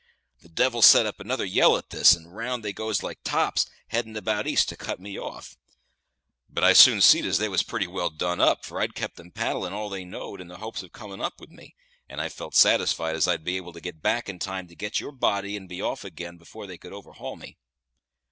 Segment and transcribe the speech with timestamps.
[0.41, 4.17] The devils set up another yell at this, and round they goes like tops, heading
[4.17, 5.55] about east, to cut me off;
[6.49, 9.29] but I soon see'd as they was pretty well done up for I'd kept 'em
[9.29, 11.75] paddlin' all they knowed, in the hopes of coming up with me
[12.09, 14.99] and I felt satisfied as I'd be able to get back in time to get
[14.99, 17.59] your body and be off ag'in afore they could overhaul me.